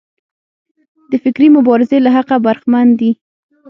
[1.11, 3.11] د فکري مبارزې له حقه برخمن دي.